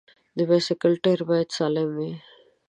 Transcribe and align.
د 0.37 0.39
بایسکل 0.49 0.93
ټایر 1.03 1.21
باید 1.29 1.49
سالم 1.57 1.89
وي. 1.97 2.11